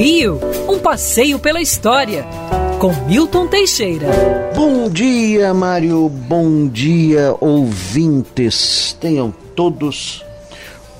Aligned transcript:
Rio, 0.00 0.40
um 0.66 0.78
passeio 0.78 1.38
pela 1.38 1.60
história, 1.60 2.24
com 2.78 2.90
Milton 3.06 3.46
Teixeira. 3.46 4.06
Bom 4.56 4.88
dia, 4.88 5.52
Mário. 5.52 6.08
Bom 6.08 6.66
dia, 6.66 7.36
ouvintes. 7.38 8.96
Tenham 8.98 9.30
todos 9.54 10.24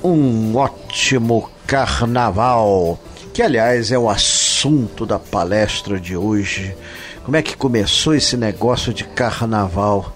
um 0.05 0.55
ótimo 0.55 1.49
carnaval, 1.67 3.01
que 3.33 3.41
aliás 3.41 3.91
é 3.91 3.99
o 3.99 4.11
assunto 4.11 5.07
da 5.07 5.19
palestra 5.19 5.99
de 5.99 6.15
hoje. 6.15 6.77
Como 7.25 7.39
é 7.39 7.41
que 7.41 7.57
começou 7.57 8.15
esse 8.15 8.37
negócio 8.37 8.93
de 8.93 9.05
carnaval? 9.05 10.15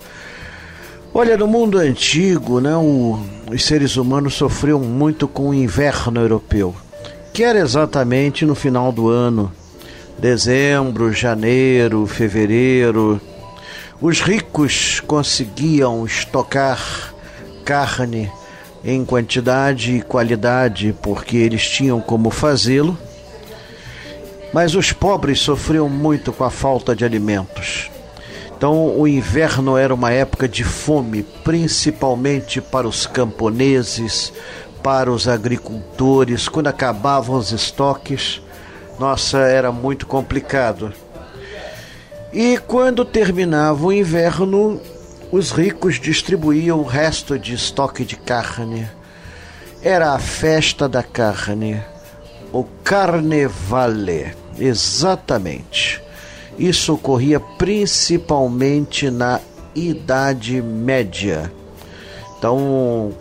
Olha, 1.14 1.38
no 1.38 1.46
mundo 1.46 1.78
antigo, 1.78 2.60
né, 2.60 2.76
o, 2.76 3.18
os 3.50 3.64
seres 3.64 3.96
humanos 3.96 4.34
sofriam 4.34 4.78
muito 4.80 5.26
com 5.26 5.48
o 5.48 5.54
inverno 5.54 6.20
europeu 6.20 6.74
que 7.34 7.42
era 7.42 7.58
exatamente 7.58 8.46
no 8.46 8.54
final 8.54 8.92
do 8.92 9.08
ano, 9.08 9.50
dezembro, 10.16 11.12
janeiro, 11.12 12.06
fevereiro. 12.06 13.20
Os 14.00 14.20
ricos 14.20 15.00
conseguiam 15.00 16.06
estocar 16.06 17.12
carne 17.64 18.30
em 18.84 19.04
quantidade 19.04 19.96
e 19.96 20.02
qualidade 20.02 20.94
porque 21.02 21.36
eles 21.38 21.68
tinham 21.68 22.00
como 22.00 22.30
fazê-lo, 22.30 22.96
mas 24.52 24.76
os 24.76 24.92
pobres 24.92 25.40
sofriam 25.40 25.88
muito 25.88 26.32
com 26.32 26.44
a 26.44 26.50
falta 26.50 26.94
de 26.94 27.04
alimentos. 27.04 27.90
Então, 28.56 28.96
o 28.96 29.08
inverno 29.08 29.76
era 29.76 29.92
uma 29.92 30.12
época 30.12 30.48
de 30.48 30.62
fome, 30.62 31.24
principalmente 31.42 32.60
para 32.60 32.86
os 32.86 33.06
camponeses, 33.06 34.32
para 34.84 35.10
os 35.10 35.26
agricultores, 35.26 36.46
quando 36.46 36.66
acabavam 36.66 37.38
os 37.38 37.52
estoques, 37.52 38.42
nossa, 38.98 39.38
era 39.38 39.72
muito 39.72 40.06
complicado. 40.06 40.92
E 42.30 42.58
quando 42.58 43.02
terminava 43.02 43.86
o 43.86 43.90
inverno, 43.90 44.78
os 45.32 45.52
ricos 45.52 45.98
distribuíam 45.98 46.80
o 46.80 46.84
resto 46.84 47.38
de 47.38 47.54
estoque 47.54 48.04
de 48.04 48.14
carne. 48.14 48.86
Era 49.82 50.12
a 50.12 50.18
festa 50.18 50.86
da 50.86 51.02
carne, 51.02 51.82
o 52.52 52.64
Carnevale, 52.84 54.34
exatamente. 54.58 56.02
Isso 56.58 56.92
ocorria 56.92 57.40
principalmente 57.40 59.10
na 59.10 59.40
Idade 59.74 60.60
Média. 60.60 61.50
Então, 62.36 63.14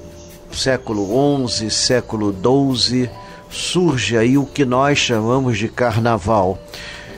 século 0.54 1.48
XI, 1.48 1.70
século 1.70 2.34
XII, 2.34 3.09
surge 3.50 4.18
aí 4.18 4.38
o 4.38 4.46
que 4.46 4.66
nós 4.66 4.98
chamamos 4.98 5.58
de 5.58 5.68
carnaval. 5.68 6.58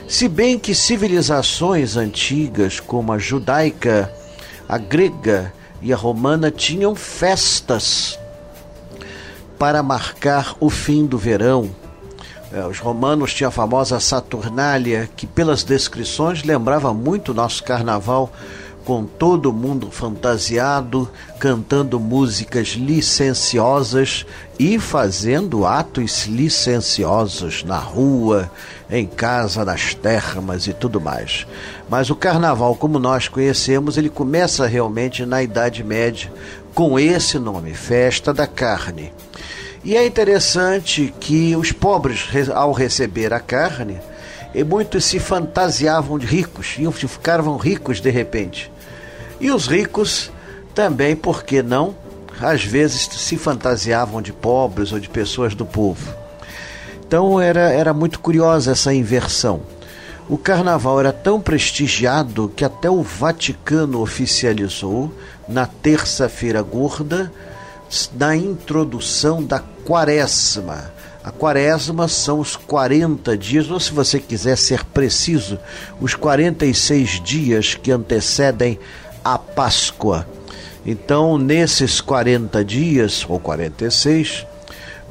Se 0.08 0.28
bem 0.28 0.58
que 0.58 0.74
civilizações 0.74 1.96
antigas, 1.96 2.78
como 2.78 3.12
a 3.12 3.18
judaica, 3.18 4.12
a 4.68 4.78
grega 4.78 5.52
e 5.82 5.92
a 5.92 5.96
romana, 5.96 6.50
tinham 6.50 6.94
festas 6.94 8.18
para 9.58 9.82
marcar 9.82 10.54
o 10.60 10.70
fim 10.70 11.06
do 11.06 11.18
verão. 11.18 11.70
É, 12.52 12.64
os 12.64 12.78
romanos 12.78 13.34
tinham 13.34 13.48
a 13.48 13.52
famosa 13.52 13.98
Saturnália, 13.98 15.08
que 15.16 15.26
pelas 15.26 15.64
descrições 15.64 16.44
lembrava 16.44 16.94
muito 16.94 17.32
o 17.32 17.34
nosso 17.34 17.64
carnaval 17.64 18.30
com 18.86 19.04
todo 19.04 19.52
mundo 19.52 19.90
fantasiado, 19.90 21.10
cantando 21.40 21.98
músicas 21.98 22.68
licenciosas 22.68 24.24
e 24.60 24.78
fazendo 24.78 25.66
atos 25.66 26.26
licenciosos 26.26 27.64
na 27.64 27.78
rua, 27.78 28.48
em 28.88 29.04
casa, 29.04 29.64
nas 29.64 29.92
termas 29.92 30.68
e 30.68 30.72
tudo 30.72 31.00
mais. 31.00 31.48
Mas 31.90 32.10
o 32.10 32.14
carnaval, 32.14 32.76
como 32.76 33.00
nós 33.00 33.26
conhecemos, 33.26 33.98
ele 33.98 34.08
começa 34.08 34.64
realmente 34.68 35.26
na 35.26 35.42
Idade 35.42 35.82
Média 35.82 36.32
com 36.72 36.96
esse 36.96 37.40
nome, 37.40 37.74
Festa 37.74 38.32
da 38.32 38.46
Carne. 38.46 39.12
E 39.82 39.96
é 39.96 40.06
interessante 40.06 41.12
que 41.18 41.56
os 41.56 41.72
pobres, 41.72 42.28
ao 42.54 42.70
receber 42.70 43.34
a 43.34 43.40
carne, 43.40 43.98
e 44.54 44.62
muitos 44.62 45.04
se 45.04 45.18
fantasiavam 45.18 46.18
de 46.20 46.26
ricos, 46.26 46.76
e 46.78 46.90
ficavam 46.92 47.56
ricos 47.56 48.00
de 48.00 48.10
repente. 48.10 48.75
E 49.40 49.50
os 49.50 49.66
ricos 49.66 50.30
também, 50.74 51.14
por 51.14 51.44
que 51.44 51.62
não? 51.62 51.94
Às 52.40 52.64
vezes 52.64 53.08
se 53.10 53.36
fantasiavam 53.36 54.20
de 54.20 54.32
pobres 54.32 54.92
ou 54.92 55.00
de 55.00 55.08
pessoas 55.08 55.54
do 55.54 55.64
povo. 55.64 56.14
Então 57.06 57.40
era, 57.40 57.72
era 57.72 57.94
muito 57.94 58.18
curiosa 58.18 58.72
essa 58.72 58.92
inversão. 58.92 59.62
O 60.28 60.36
carnaval 60.36 60.98
era 60.98 61.12
tão 61.12 61.40
prestigiado 61.40 62.52
que 62.54 62.64
até 62.64 62.90
o 62.90 63.00
Vaticano 63.00 64.00
oficializou, 64.00 65.12
na 65.48 65.66
terça-feira 65.66 66.60
gorda, 66.62 67.32
na 68.12 68.34
introdução 68.34 69.42
da 69.42 69.60
quaresma. 69.60 70.90
A 71.22 71.30
quaresma 71.30 72.08
são 72.08 72.40
os 72.40 72.56
40 72.56 73.36
dias, 73.36 73.70
ou 73.70 73.78
se 73.78 73.92
você 73.92 74.18
quiser 74.18 74.56
ser 74.56 74.84
preciso, 74.84 75.58
os 76.00 76.14
46 76.14 77.20
dias 77.22 77.74
que 77.74 77.90
antecedem 77.90 78.78
a 79.26 79.38
Páscoa. 79.38 80.24
Então, 80.86 81.36
nesses 81.36 82.00
40 82.00 82.64
dias, 82.64 83.26
ou 83.28 83.40
46, 83.40 84.46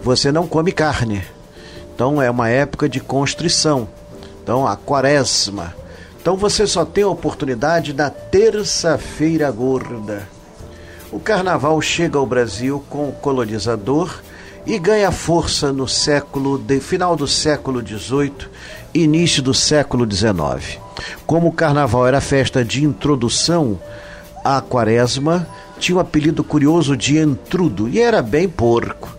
você 0.02 0.32
não 0.32 0.48
come 0.48 0.72
carne. 0.72 1.22
Então, 1.94 2.22
é 2.22 2.32
uma 2.32 2.48
época 2.48 2.88
de 2.88 3.02
constrição. 3.02 3.90
Então, 4.42 4.66
a 4.66 4.78
quaresma. 4.78 5.76
Então, 6.22 6.38
você 6.38 6.66
só 6.66 6.86
tem 6.86 7.04
a 7.04 7.10
oportunidade 7.10 7.92
na 7.92 8.10
terça-feira 8.10 9.52
gorda. 9.52 10.26
O 11.12 11.20
carnaval 11.20 11.82
chega 11.82 12.18
ao 12.18 12.26
Brasil 12.26 12.82
com 12.90 13.10
o 13.10 13.12
colonizador 13.12 14.22
e 14.66 14.80
ganha 14.80 15.12
força 15.12 15.72
no 15.72 15.88
século 15.88 16.58
de 16.58 16.80
final 16.80 17.16
do 17.16 17.28
século 17.28 17.86
XVIII, 17.86 18.50
início 18.94 19.42
do 19.44 19.54
século 19.54 20.10
XIX. 20.10 20.80
Como 21.26 21.50
o 21.50 21.54
carnaval 21.54 22.08
era 22.08 22.20
festa 22.20 22.64
de 22.64 22.84
introdução 22.84 23.80
a 24.44 24.62
quaresma 24.62 25.48
tinha 25.80 25.96
o 25.96 25.98
um 25.98 26.02
apelido 26.02 26.44
curioso 26.44 26.96
de 26.96 27.18
entrudo 27.18 27.90
e 27.90 28.00
era 28.00 28.22
bem 28.22 28.48
porco. 28.48 29.18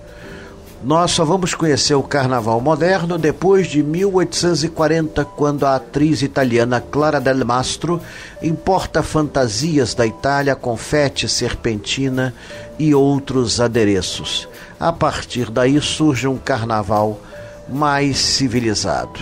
Nós 0.87 1.11
só 1.11 1.25
vamos 1.25 1.53
conhecer 1.53 1.97
o 1.97 2.03
carnaval 2.05 2.61
moderno 2.61 3.19
depois 3.19 3.67
de 3.67 3.83
1840, 3.83 5.25
quando 5.25 5.67
a 5.67 5.75
atriz 5.75 6.23
italiana 6.23 6.81
Clara 6.81 7.21
Del 7.21 7.45
Mastro 7.45 8.01
importa 8.41 9.03
fantasias 9.03 9.95
da 9.95 10.07
Itália, 10.07 10.55
confete, 10.55 11.29
serpentina 11.29 12.33
e 12.79 12.95
outros 12.95 13.61
adereços. 13.61 14.49
A 14.79 14.93
partir 14.93 15.51
daí 15.51 15.81
surge 15.81 16.29
um 16.29 16.39
carnaval 16.39 17.21
mais 17.69 18.19
civilizado. 18.19 19.19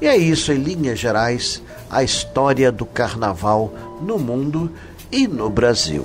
E 0.00 0.08
é 0.08 0.16
isso, 0.16 0.50
em 0.50 0.56
linhas 0.56 0.98
gerais, 0.98 1.62
a 1.88 2.02
história 2.02 2.72
do 2.72 2.84
carnaval 2.84 3.72
no 4.00 4.18
mundo 4.18 4.68
e 5.12 5.28
no 5.28 5.48
Brasil. 5.48 6.04